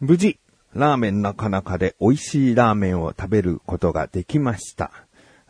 [0.00, 0.38] 無事、
[0.74, 4.90] ラーメンなかなかで美味しいラーメンを食べることができました。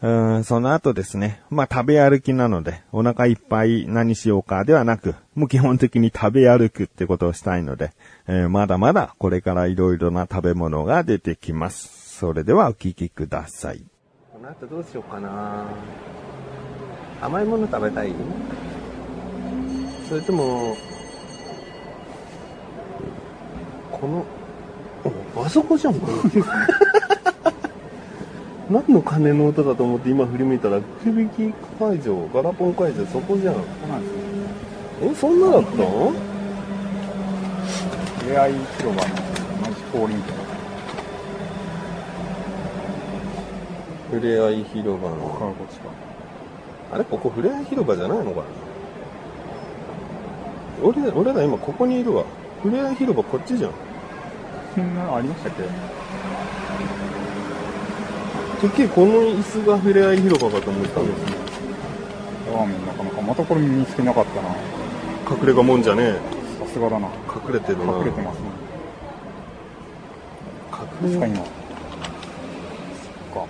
[0.03, 1.41] うーん、その後ですね。
[1.51, 7.93] まあ食べ歩きなので、お腹いっぱい何しようかではなく、もう基本的に食べ歩くってことをしたいので、
[8.27, 12.19] えーまだまだこれからいろいろな食べ物が出てきます。
[12.19, 13.85] それではお聞きください。
[14.33, 15.65] この後どうしようかな
[17.23, 18.13] 甘いもの食べたい？
[20.09, 20.77] それとも、
[23.93, 24.25] この、
[25.37, 26.43] あそこじゃん、これ。
[28.71, 33.55] 何の鐘の音だと思って今振り向いたら、くじ引き会場、ガラポン会場、そこじゃん。
[33.55, 34.21] そうなんですね。
[35.03, 36.13] え、そんなだったの
[38.21, 40.41] ふれあい広場の同じ通りみたいな。
[44.11, 45.55] ふれあい広場の。
[46.93, 48.43] あれここふれあい広場じゃないのかな
[50.83, 52.25] 俺、俺ら今ここにいるわ。
[52.63, 53.71] ふれあい広場こっちじゃん。
[54.75, 55.63] そんなのありましたっけ？
[58.61, 61.37] てっきりこの椅子がふれあい広場かと思ったんですね。
[62.53, 64.49] ラーメンなかなかまたこれ見つけなかったな。
[65.37, 66.21] 隠れ家もんじゃねえ。
[66.65, 67.09] さすがだな。
[67.09, 67.97] 隠れてるな。
[67.99, 68.51] 隠れてますね。
[71.03, 71.37] 隠れ確か今。
[71.37, 71.47] そっ
[73.33, 73.47] か。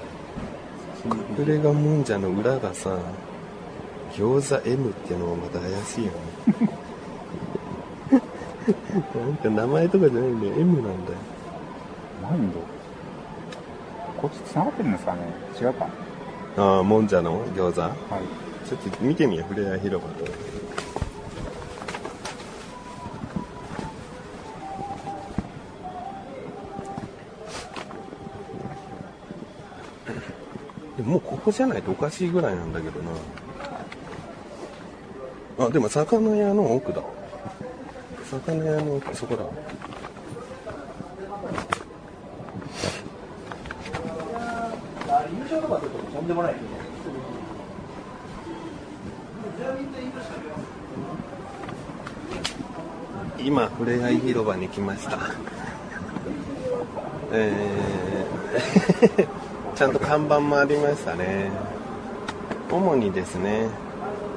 [1.38, 2.96] 隠れ家もんじゃの裏がさ、
[4.12, 6.18] 餃子 M っていうのもまた怪しいよね。
[8.72, 10.52] なんか名前とかじゃないんだよ。
[10.58, 11.18] M なんだよ。
[12.22, 12.58] マインド。
[14.20, 15.20] こっち繋がってるんですかね？
[15.60, 15.88] 違うか？
[16.56, 17.44] ああ、もんじゃの？
[17.54, 17.80] 餃子？
[17.80, 17.92] はい。
[18.68, 20.24] ちょっと見てみよう、ふれあい広場と。
[30.96, 31.82] でももうここじゃない？
[31.82, 33.00] とおかしいぐらいなんだけど
[35.58, 35.66] な。
[35.66, 37.02] あ、でも魚屋の奥だ。
[38.30, 39.44] 魚屋の、そこだ。
[53.42, 55.18] 今、ふれあい広場に来ました。
[57.32, 59.26] えー、
[59.74, 61.50] ちゃんと看板もありましたね。
[62.70, 63.66] 主にですね、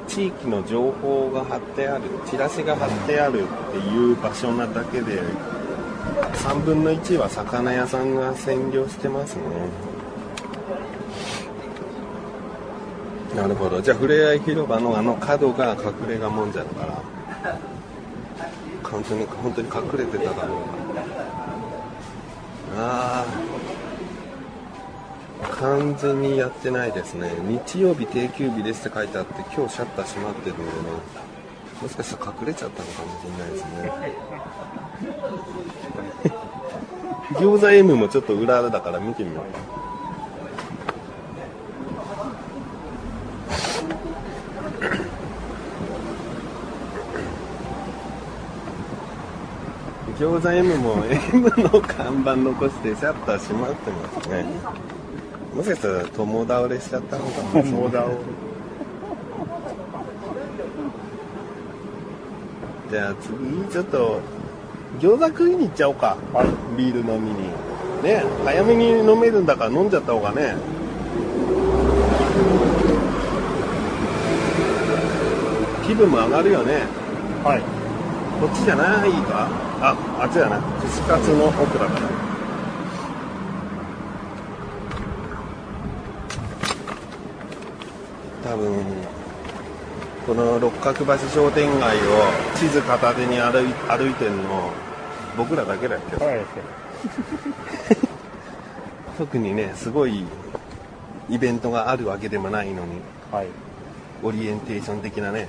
[0.08, 3.44] 地域の情報が貼ってある、チラシが貼ってある
[3.78, 5.20] っていう場所なだけで、
[6.34, 9.42] 3分の1は魚屋さんが占領してますね。
[13.34, 13.80] なるほど。
[13.80, 17.14] じゃあ、ふれあい広場のあの角が隠れ家もんじゃだから。
[18.94, 20.58] 本当に本当に隠れてただろう
[22.76, 23.26] あ
[25.42, 30.70] あ完全にやってないですね日曜日定休日ですって書いてあって今日シャッター閉まってるんでね
[31.84, 33.50] もしかしたら隠れちゃったのかもしれない。
[33.50, 33.92] ですね
[37.34, 39.44] 餃子 M もちょっと裏だから見てみよう
[50.18, 54.46] 餃子 M も M の看板残してシャッター閉まってますね
[55.54, 56.80] もしかしたら友倒れ。
[56.80, 58.14] しちゃったのかもしれない友倒れ
[62.94, 63.32] じゃあ次
[63.72, 64.20] ちょっと
[65.00, 66.46] 餃子食いに行っちゃおうか、はい
[66.78, 67.48] ビール飲みに
[68.04, 70.54] ね早めに飲めるんだから飲んじゃった方がね
[75.84, 76.86] 気分も上がるよね
[77.42, 77.62] はい。
[78.40, 79.48] こっちじゃないか？
[79.82, 80.60] あ、あっちだな。
[80.80, 82.00] 串カツの奥だから。
[88.44, 88.84] 多分、
[90.26, 92.00] この六角橋商店街を
[92.56, 94.70] 地図片手に歩い歩いてるの、
[95.36, 96.24] 僕らだけだけど、
[99.18, 100.24] 特にね、すごい
[101.28, 103.00] イベントがあるわけでもないのに、
[103.30, 103.48] はい。
[104.22, 105.48] オリエンテーション的なね、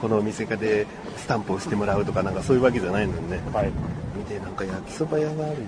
[0.00, 0.86] このお店かで
[1.16, 3.40] スタンプをしてもらうとかなんかそういうわけじゃないのにね。
[3.52, 3.70] はい。
[4.16, 5.66] 見てなんか焼きそば屋があるよ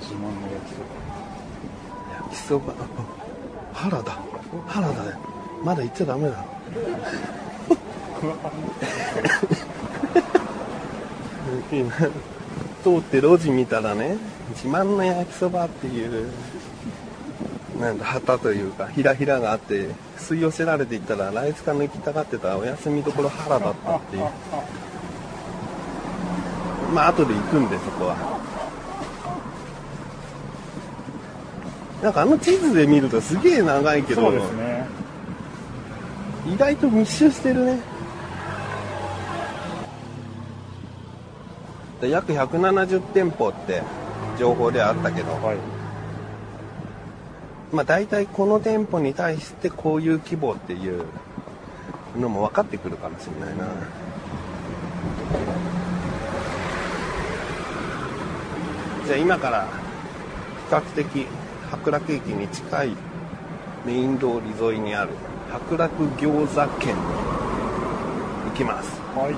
[0.00, 0.86] 自慢の焼きそば。
[2.24, 2.72] 焼きそば
[3.74, 4.18] あ原だ。
[4.68, 5.18] 原だよ
[5.64, 6.44] まだ行っちゃダメだ。
[11.72, 11.92] 今
[12.82, 14.16] 通って路地見たらね
[14.50, 16.30] 自慢の焼きそばっていう
[17.80, 24.22] なんだ旗というかひらひらがあって吸い寄せられていったらライスカの行きたがってたお休みどころ原だったっていう。
[26.94, 28.16] まあ後で行くんでそこは。
[32.06, 34.86] なんかあの地図で見るとすげえ長いけどそうですね。
[36.46, 37.80] 意外と密集してるね。
[42.00, 43.82] で約170店舗って
[44.38, 45.56] 情報ではあったけど、はい。
[47.72, 51.02] まあ大体この店舗に対してこういう規模っていう
[52.16, 53.66] のも分かってくるかもしれないな。
[59.06, 59.66] じゃあ今から
[60.68, 61.26] 比較的
[61.70, 62.96] 白楽駅に近い
[63.84, 65.10] メイン通り沿いにある
[65.50, 67.00] 白楽餃子店に
[68.50, 69.00] 行きます。
[69.14, 69.34] はい。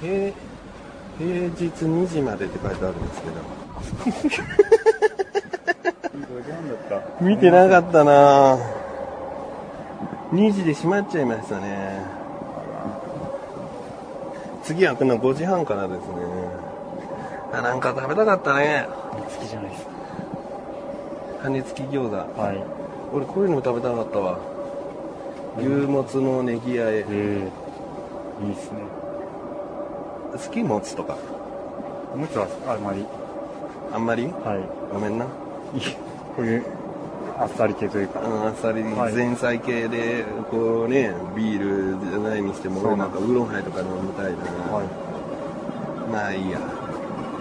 [0.00, 0.32] 平
[1.18, 3.34] 平日2時までって書いてあるんですけど。
[6.14, 6.76] 5時半だっ
[7.18, 7.24] た？
[7.24, 8.60] 見てなかったなぁ
[10.32, 12.02] 2時で閉まっちゃいましたね。
[14.62, 16.04] 次開くの5時半からですね。
[17.58, 18.86] あ、なんか食べたかったね。
[19.12, 19.86] 好きじゃないです
[21.42, 22.10] 羽根付き餃子。
[22.10, 22.42] か。
[22.42, 22.62] はい。
[23.12, 24.38] 俺こういうのも食べたかったわ。
[25.58, 27.10] 牛もつのネギあええ。
[27.10, 27.50] え
[28.44, 28.80] いいっすね。
[30.32, 31.16] 好きもつとか。
[32.12, 33.06] おむつはあんまり。
[33.92, 34.24] あんまり？
[34.24, 34.60] はい。
[34.92, 35.26] ごめんな。
[35.74, 35.80] いい
[36.34, 36.64] こういう
[37.38, 38.20] あっさり系というか。
[38.20, 44.38] うん、あっさりはい前菜系で、こうね、ビールじゃないにしても、俺なんかウーロンハイとか飲みたいな。
[44.72, 46.10] はい。
[46.10, 46.58] まあいいや。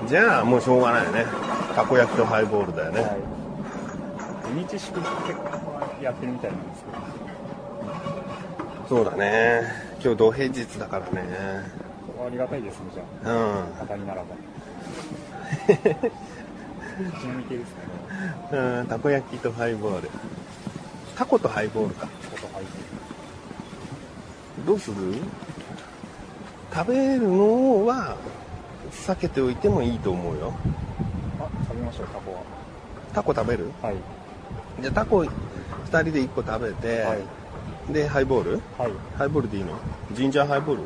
[0.08, 1.26] じゃあもうしょうがないよね。
[1.76, 3.02] たこ焼きとハイボールだよね。
[3.02, 3.12] はい。
[4.68, 5.50] 土日祝日結構
[6.02, 6.98] やってるみたいなんですけど。
[8.90, 9.62] そうだね。
[10.02, 11.22] 今日土平日だからね。
[12.26, 13.54] ありがたいですね、じゃうん。
[13.54, 13.66] あ。
[13.82, 14.28] 当たりならば。
[17.20, 17.82] ちなみに系ですか
[18.56, 18.60] ね。
[18.80, 20.10] うん、たこ焼きとハイボール。
[21.16, 22.08] タコとハイボールか。
[22.08, 22.72] ちょっと入って
[24.66, 24.96] どうする？
[26.74, 28.16] 食べるのは
[28.94, 30.54] 避けておいてもいいと思うよ。
[31.40, 32.42] あ、食べましょう、タコは。
[33.14, 33.72] タコ食べる？
[33.82, 33.96] はい。
[34.82, 35.28] じゃあタコ2
[35.86, 37.94] 人で1個食べて、はい。
[37.94, 38.62] で、ハイボール？
[38.78, 38.92] はい。
[39.18, 39.74] ハイボールでいいの？
[40.14, 40.84] ジンジャーハイボール？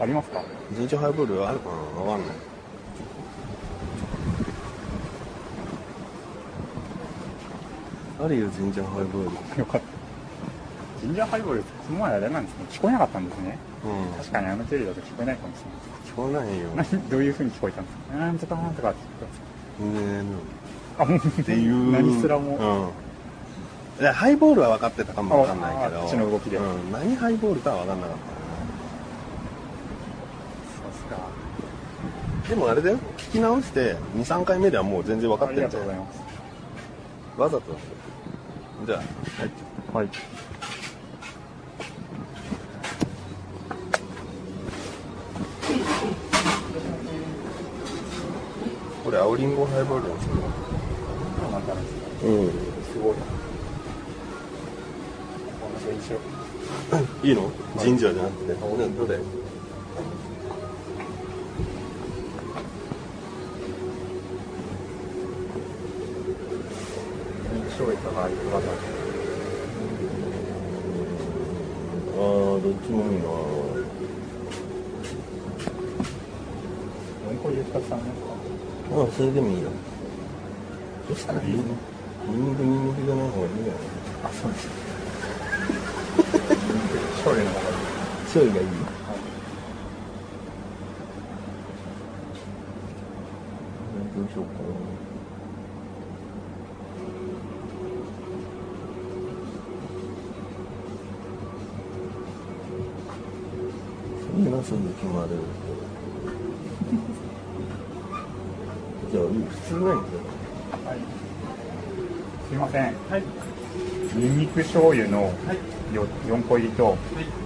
[0.00, 0.42] ありますか？
[0.72, 2.36] ジンジャーハイボールあるかなわかんない。
[8.22, 9.60] あるよ、ジンジャーハイボール？
[9.60, 9.99] よかった。
[11.00, 12.64] ジンジャーハイボール、その前あれなんですね。
[12.70, 13.58] 聞こえなかったんですね。
[13.84, 14.12] うん。
[14.18, 15.60] 確かにあの距離だと聞こえないかもし
[16.06, 16.68] 聞こえないよ。
[16.70, 16.86] れない。
[16.92, 18.16] 何どういう風に聞こえたんですか？
[18.18, 18.98] なんとかなんとかって
[19.80, 20.24] 言ってね
[20.98, 21.92] たんですっていう。
[21.92, 22.90] 何すらも。
[24.00, 24.12] うん。
[24.12, 26.08] ハイボールは分かってたかも分かんないけど。
[26.08, 26.92] ちの動きでうん。
[26.92, 28.16] 何ハイボールかは分かんなかっ。
[28.16, 28.20] た。
[32.48, 32.98] でもあれだよ。
[33.16, 35.80] 聞き直して、2、3回目ではもう全然分かっあてるじゃ。
[35.80, 36.20] りがとうんございます。
[37.40, 37.62] わざと。
[38.86, 39.04] じゃあ、は
[40.02, 40.04] い。
[40.04, 40.08] はい。
[49.10, 50.30] これ、青リンゴハイボールですよ。
[51.42, 51.62] そうなん。
[52.86, 53.14] すごい。
[57.28, 57.50] いいの？
[57.78, 58.52] ジンジャーじゃなくて。
[58.52, 59.16] ねどれ？
[59.16, 59.18] あ
[72.20, 73.24] あ、どっちもいいな。
[77.26, 78.29] 4個入れ2つあり
[78.90, 79.70] まああ、それでもいいよ。
[81.08, 81.62] そしたらいいね。
[82.26, 83.82] ニンニクニンニクじゃない方がいいんじゃない
[84.24, 84.68] あ、そうです。
[87.22, 87.76] 醤油の方がいい。
[88.24, 89.00] 醤油がいい
[94.16, 94.60] どうしようか
[104.50, 105.69] な、すぐ決まる。
[109.10, 109.28] じゃ普
[109.68, 109.86] 通なん。
[109.88, 110.98] やはい、
[112.48, 112.94] すいません、
[114.14, 115.32] にんにく醤油の
[115.92, 116.96] 4,、個入りと、はい、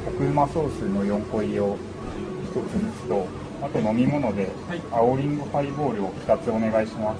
[0.04, 1.78] コクうまソースの4個入りを
[2.52, 3.26] 1つにつと
[3.62, 4.50] あと飲み物で、
[4.92, 6.86] 青リンゴハイボールを2つお願い。
[6.86, 7.18] します、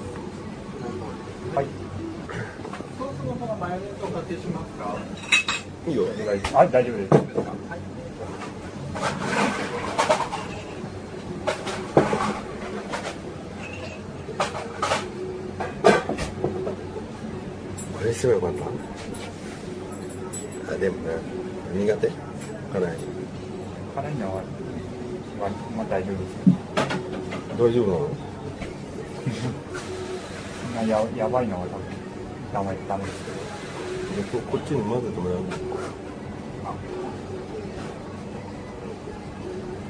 [1.57, 1.67] はい、
[2.99, 4.95] ソースの方はマヨネーズをかけしますか
[5.89, 5.93] い。
[5.93, 5.97] い。
[5.97, 6.39] よお願い。
[6.39, 6.71] しますはい。
[6.71, 7.11] 大丈夫です、
[18.25, 18.62] すればよかっ
[20.66, 20.73] た。
[20.75, 21.12] あ、でもね、
[21.75, 22.09] 苦手？
[22.09, 22.14] 辛
[22.88, 22.97] い。
[23.95, 24.43] 辛いのは、
[25.38, 26.33] まあ、まあ、大丈夫です。
[27.59, 28.09] 大丈夫なの？
[30.62, 31.85] そんなややばいのは多分
[32.54, 33.31] ダメダメですけ
[34.33, 34.38] ど。
[34.40, 35.38] ここっちに混ぜてもらう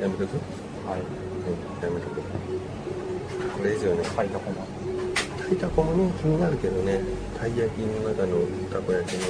[0.00, 0.35] やめとく？
[0.91, 1.00] はい。
[1.00, 2.21] うん、やめとく。
[3.57, 4.74] これ以上ね、はい、どこも。
[5.55, 7.01] きた子もね気になるけどね。
[7.39, 8.39] たい焼きの中の
[8.73, 9.23] たこ焼きの。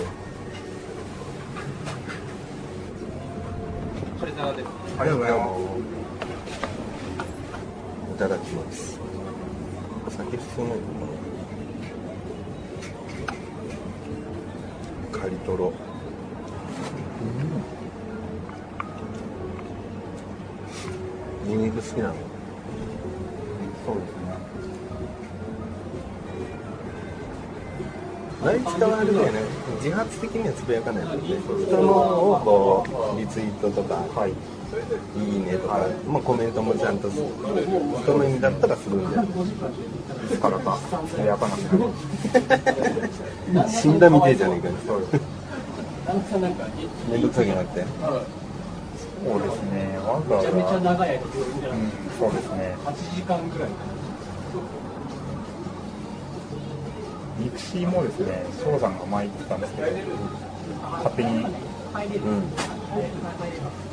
[4.23, 4.47] ありが
[5.07, 5.33] とうござい。
[5.33, 5.47] ま
[8.09, 8.99] すいただきます。
[10.09, 10.77] 酒進む
[15.13, 15.73] カリトロ。
[21.47, 22.15] ニンニク好きなの。
[23.85, 24.24] そうですね
[28.45, 29.41] 内地はあれだよね
[29.83, 31.37] 自発的にはつぶやかないもんね
[31.67, 31.89] 人の
[32.33, 34.33] をこうリツイートとか、はい。
[35.17, 37.27] いいねとか、まあ、コメントもちゃんとする。
[38.03, 39.33] 人の意味だったらするんじゃないで
[40.35, 41.61] すからかつぶやかなく
[43.53, 44.75] なる死んだみてえじゃねえかよ。
[44.87, 45.01] そう。
[45.01, 46.39] です
[47.11, 47.85] めんどくさくなって。
[49.25, 49.97] そうですね。
[50.05, 51.31] わざわざめちゃめちゃ長い間うん
[52.19, 52.77] そうですね。
[52.85, 53.71] 8時間ぐらい
[57.55, 59.89] ミクシーもですね翔さんが前言ってたんですけど
[60.99, 61.45] 勝手にうん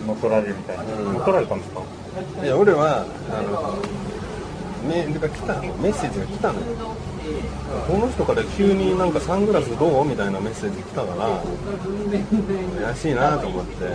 [0.08, 1.13] 乗っ取られるみたいな、うん。
[1.13, 1.82] 乗っ取られたんですか？
[2.44, 3.77] いや俺はあの
[4.89, 5.62] メールが来たの。
[5.77, 6.65] メッセージが来たのよ。
[7.88, 10.06] この人から急になんかサングラスどう？
[10.06, 11.44] みたいなメッセージ来たから
[12.84, 13.86] 怪しいなと思って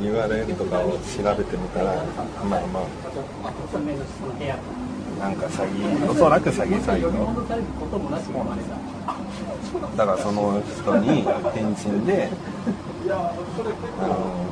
[0.00, 0.98] URL とかを調
[1.36, 2.02] べてみたら
[2.48, 2.84] まあまあ
[5.20, 7.10] なんか詐欺おそらく詐欺サイト
[9.96, 12.30] だからその人に返信で
[13.06, 13.34] あ
[14.08, 14.46] の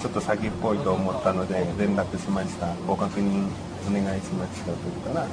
[0.00, 2.68] ちょっと詐欺っぽいと思ったので連絡しました。
[2.86, 3.48] ご確認
[3.88, 5.26] お願いしましたと言ったら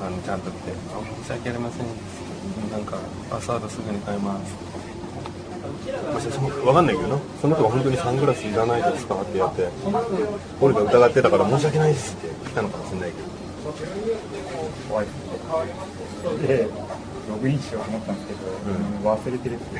[0.00, 0.72] あのちゃんと来て
[1.22, 1.86] 「申し訳ありません」
[2.70, 2.96] なんか
[3.30, 4.54] パスワードすぐに変えます
[5.88, 7.18] 分かんないけどな。
[7.40, 9.68] その人が本当にサングラスいらないですかってやって
[10.60, 13.28] 俺が疑ってたから申し訳ないですって来たのかもしれないけど。
[14.88, 15.06] 怖い
[16.46, 16.68] で
[17.28, 18.72] ログインしようと思ったんですけど、う
[19.04, 19.06] ん。
[19.06, 19.76] 忘れてるって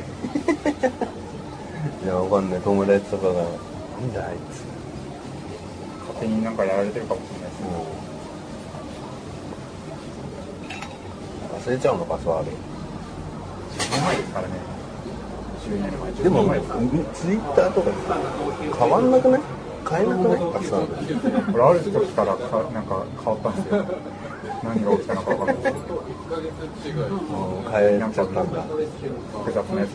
[2.04, 2.60] いやわかんない。
[2.60, 3.34] 友達とかが
[4.00, 4.62] 「なんだあいつ」
[6.08, 7.66] 勝手になんかやられてるかもしれないですね。
[11.66, 12.54] 忘れちゃうのパスワード10
[13.90, 14.54] 年前ですからね。
[14.54, 14.77] 10年前
[15.68, 16.64] でも10年前で
[17.14, 17.90] すツイッターとか
[18.78, 19.40] 変わんなくない？
[19.88, 20.38] 変えなくない？
[20.52, 23.84] パスワードこれある時からかなんか変わったんですよ。
[24.64, 25.72] 何が起きたのか分かんない
[27.72, 29.94] 変えちゃったんだ複雑なやつ。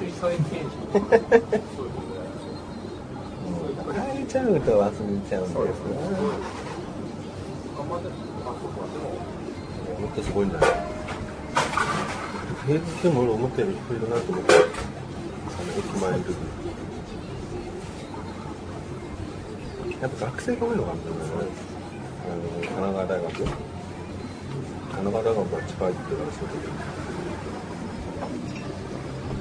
[3.93, 4.91] 変えちゃうと忘れ
[5.27, 5.71] ちゃうんですよね。
[9.99, 10.67] もっとすごいんだね。
[12.65, 14.53] 平日でも俺思ったより人いるなと思って
[15.75, 16.35] 駅前の時
[20.01, 20.95] やっぱ学生が多いのかな。
[20.95, 21.01] いね
[22.23, 23.33] あの神奈川大学。
[23.33, 23.47] 神
[24.93, 26.61] 奈川大学は近いって言われてたけど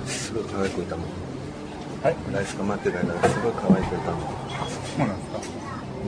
[0.07, 1.07] すごい可愛い子いたもん。
[2.03, 4.21] はいライスが待ってたからすごい可愛い子いたもん。
[4.23, 5.61] そうなんですか。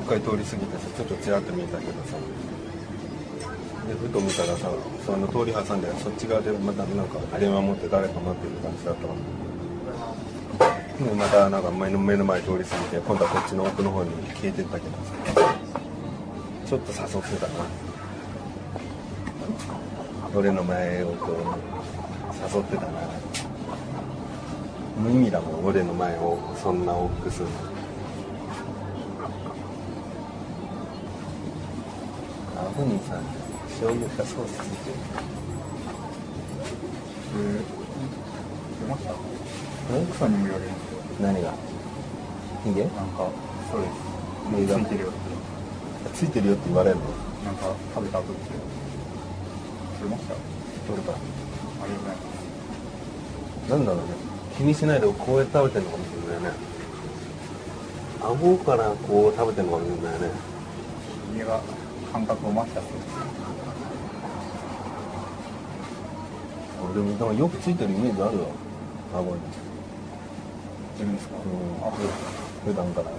[0.04, 2.16] 一回通り過ぎてさちょっとちらっと見えたけどさ。
[3.84, 4.72] でふと見たらさ
[5.04, 9.14] その通り挟んでそっち側でまたなんか電話持って誰か待ってる感じだったわ
[10.98, 14.92] でまたなんか目の目の前通り過ぎて今度はこっちの奥の方に消えてったけど
[16.66, 17.54] ちょっと誘ってたな
[20.34, 22.88] 俺の前をこう誘ってたな
[24.96, 25.64] 無意味だもん。
[25.66, 27.50] 俺の前をそんな大きくするの
[32.56, 33.24] 顎にさん
[33.68, 34.96] 醤油かソースついてる
[37.36, 40.70] えー出ました奥さんにも言われる
[41.20, 41.52] 何が？
[42.64, 43.28] ヒゲなんか
[43.70, 43.92] そうです。
[44.56, 45.12] ヒゲがついてるよ
[46.14, 47.02] ついてるよって言われるの？
[47.44, 48.52] なんか食べた後ですよ
[50.02, 50.34] 出ました？
[50.34, 50.36] あ
[50.88, 52.22] どれかりがとうございま
[53.66, 53.70] す。
[53.70, 54.12] なんだろうね？
[54.56, 56.50] 気にしないでこうやって食べてるのかもしれないね。
[58.22, 60.30] 顎からこう食べてるのかもしれないね。
[61.36, 61.60] 家が
[62.12, 63.04] 感覚を待ったそうです。
[66.84, 68.46] 俺でもなんかよくついてるイメージあるわ。
[69.14, 69.40] 顎に
[70.94, 71.42] 自分ですか、うん。
[71.86, 71.90] あ
[72.64, 73.10] 普段から。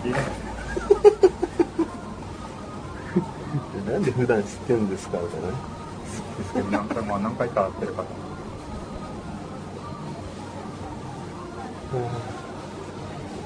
[3.92, 5.18] なんで普段知ってるんですか？
[5.18, 5.48] みたいな。
[5.48, 5.54] ね
[6.38, 8.02] ですけど何回,、まあ、何回か会ってる方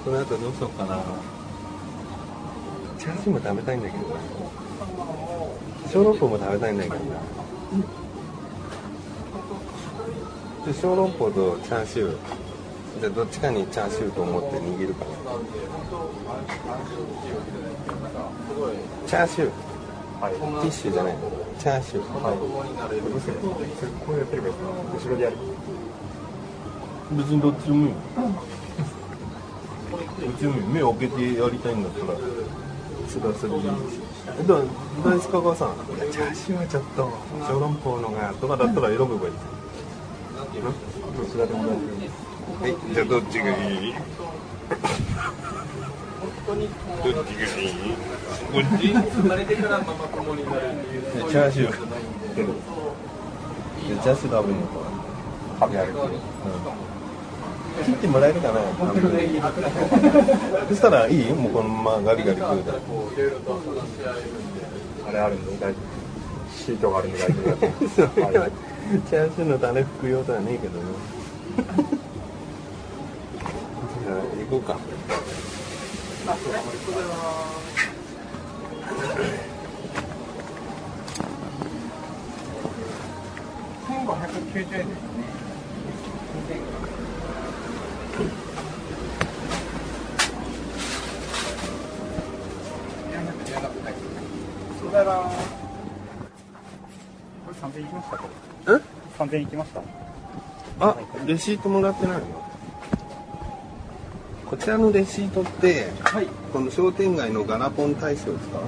[0.05, 0.99] この後どうしようかな。
[2.99, 4.11] チャーシューも食べたいんだけどな。
[5.91, 7.01] 小籠包も食べたいんだけどな
[10.73, 13.00] 小籠包とチャーシュー。
[13.00, 15.11] でどっちかにチャーシューと思って握るかな。
[19.06, 19.50] チャーシュー。
[20.23, 20.35] はい。
[20.35, 21.16] ティッシュじゃない。
[21.59, 22.04] チャーシュー。
[22.23, 22.38] はい。
[22.38, 23.37] どうする
[24.06, 25.37] こうやってればいいですか後ろでやる。
[27.12, 27.97] 別にどっちでもいいよ。
[30.21, 32.18] どっちでもいい目を開けてやりたいんだったら。
[33.09, 33.68] それはそれでいいし
[34.40, 34.56] えだ
[35.04, 35.76] 大塚川さん
[36.11, 37.12] チャーシューはちょっと
[37.47, 39.33] 小籠包のがとかだったら選べばいい。
[39.33, 39.53] です。
[40.62, 40.70] は
[42.68, 43.94] いじゃあどっちがいい
[46.54, 47.68] どっちがいい
[48.52, 51.73] こっち生まれてからママ友になるっていうチャーシュー
[54.02, 54.75] チャーシュー食べるのか
[55.61, 56.34] 食べ歩き。
[57.84, 58.61] 切ってもらえるかな
[60.68, 62.78] そしたらいいもうこのままガリガリ食うたら
[65.08, 65.94] あれあるんで大丈夫。
[66.56, 67.32] シートがあるんで大丈
[68.04, 68.50] 夫。
[68.85, 70.85] チャーシューのタレ拭く用とはねえけどね。
[74.05, 74.79] じゃあ行こうか。
[83.87, 84.88] 1590円ですね。
[94.81, 95.12] そうだな。
[95.14, 95.31] こ
[97.49, 98.29] れ3000円いきましたこ
[98.67, 98.71] え
[99.35, 99.35] れ。
[99.35, 99.83] 3000円いきました。
[100.81, 102.25] あレシートもらってないの？
[104.47, 105.88] こちらのレシートって、
[106.53, 108.64] この商店街のガラポン大賞ですかは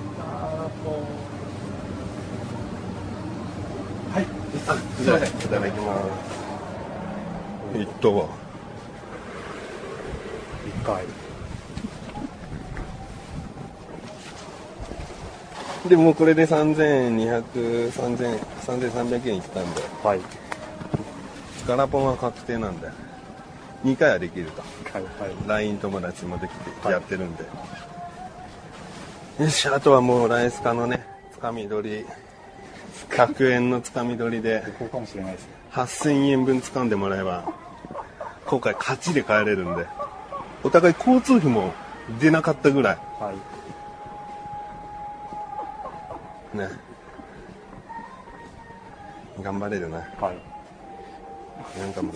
[4.20, 4.26] い。
[4.68, 5.26] あじゃあいた
[5.61, 6.02] だきま
[7.73, 8.26] すいったわ
[10.66, 11.04] 一回。
[15.88, 20.21] でもうこれで3200、3000 3300円いったんで、はい。
[21.66, 22.88] ガラポンは確定なんで、
[23.84, 24.62] 2回はできると。
[24.92, 25.02] はい。
[25.02, 25.48] はい。
[25.48, 27.44] LINE 友達もできてやってるんで。
[29.40, 32.06] よし、あとはもうライスカのね、つかみ取り、
[33.10, 35.48] 100円のつかみ取りで、こうかもしれないですね。
[35.72, 37.52] 8000円分掴んでもらえば、
[38.46, 39.86] 今回勝ちで帰れるんで、
[40.62, 41.72] お互い交通費も
[42.20, 42.98] 出なかったぐらい。
[43.18, 43.32] は
[46.54, 46.56] い。
[46.56, 46.68] ね。
[49.42, 49.98] 頑張れるな。
[50.20, 50.55] はい。
[51.78, 52.14] なんかもう、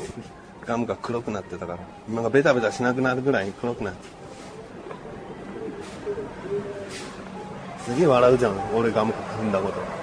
[0.66, 4.08] ガムが黒くなってたから、今がベタベタしなくなるぐらい黒くなって。
[7.84, 9.99] すげえ笑うじゃん、俺ガム踏んだこと。